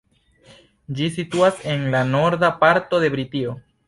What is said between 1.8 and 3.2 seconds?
la norda parto de